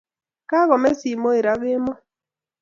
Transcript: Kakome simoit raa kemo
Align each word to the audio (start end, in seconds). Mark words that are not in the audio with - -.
Kakome 0.49 0.89
simoit 0.99 1.41
raa 1.45 1.61
kemo 1.61 1.93